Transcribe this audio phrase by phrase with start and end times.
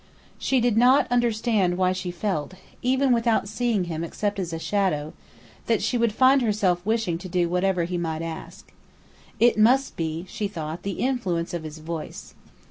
[0.39, 5.13] She did not understand why she felt even without seeing him except as a shadow
[5.67, 8.73] that she would find herself wishing to do whatever he might ask.
[9.39, 12.33] It must be, she thought, the influence of his voice.